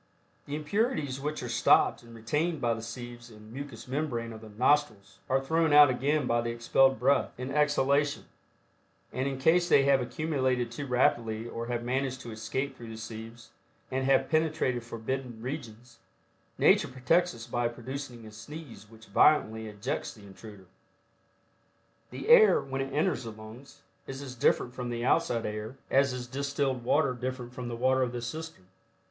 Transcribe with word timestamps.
The 0.47 0.55
impurities 0.55 1.19
which 1.19 1.43
are 1.43 1.47
stopped 1.47 2.01
and 2.01 2.15
retained 2.15 2.59
by 2.59 2.73
the 2.73 2.81
sieves 2.81 3.29
and 3.29 3.53
mucous 3.53 3.87
membrane 3.87 4.33
of 4.33 4.41
the 4.41 4.49
nostrils, 4.49 5.19
are 5.29 5.39
thrown 5.39 5.73
out 5.73 5.91
again 5.91 6.25
by 6.25 6.41
the 6.41 6.49
expelled 6.49 6.97
breath, 6.99 7.31
in 7.37 7.51
exhalation, 7.51 8.25
and 9.13 9.27
in 9.27 9.37
case 9.37 9.69
they 9.69 9.83
have 9.83 10.01
accumulated 10.01 10.71
too 10.71 10.87
rapidly 10.87 11.47
or 11.47 11.67
have 11.67 11.83
managed 11.83 12.19
to 12.21 12.31
escape 12.31 12.75
through 12.75 12.89
the 12.89 12.97
sieves 12.97 13.51
and 13.91 14.05
have 14.05 14.27
penetrated 14.27 14.83
forbidden 14.83 15.39
regions, 15.39 15.99
nature 16.57 16.87
protects 16.87 17.35
us 17.35 17.45
by 17.45 17.67
producing 17.67 18.25
a 18.25 18.31
sneeze 18.31 18.89
which 18.89 19.05
violently 19.05 19.67
ejects 19.67 20.15
the 20.15 20.25
intruder. 20.25 20.65
The 22.09 22.27
air, 22.27 22.59
when 22.59 22.81
it 22.81 22.91
enters 22.91 23.23
the 23.25 23.31
lungs 23.31 23.83
is 24.07 24.23
as 24.23 24.33
different 24.33 24.73
from 24.73 24.89
the 24.89 25.05
outside 25.05 25.45
air, 25.45 25.77
as 25.91 26.11
is 26.11 26.25
distilled 26.25 26.83
water 26.83 27.13
different 27.13 27.53
from 27.53 27.67
the 27.67 27.75
water 27.77 28.01
of 28.01 28.13
the 28.13 28.23
cistern. 28.23 28.65